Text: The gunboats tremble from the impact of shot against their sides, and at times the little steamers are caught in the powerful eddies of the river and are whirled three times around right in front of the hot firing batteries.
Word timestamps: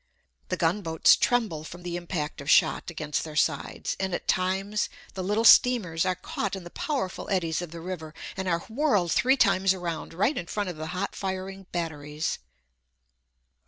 The 0.49 0.57
gunboats 0.57 1.15
tremble 1.15 1.63
from 1.63 1.83
the 1.83 1.95
impact 1.95 2.41
of 2.41 2.49
shot 2.49 2.89
against 2.89 3.23
their 3.23 3.35
sides, 3.35 3.95
and 3.99 4.15
at 4.15 4.27
times 4.27 4.89
the 5.13 5.21
little 5.23 5.43
steamers 5.43 6.07
are 6.07 6.15
caught 6.15 6.55
in 6.55 6.63
the 6.63 6.71
powerful 6.71 7.29
eddies 7.29 7.61
of 7.61 7.69
the 7.69 7.81
river 7.81 8.15
and 8.35 8.47
are 8.47 8.61
whirled 8.61 9.11
three 9.11 9.37
times 9.37 9.75
around 9.75 10.15
right 10.15 10.35
in 10.39 10.47
front 10.47 10.69
of 10.69 10.75
the 10.75 10.87
hot 10.87 11.13
firing 11.15 11.67
batteries. 11.71 12.39